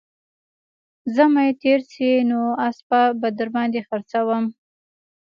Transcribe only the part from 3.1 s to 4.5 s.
به در باندې خرڅوم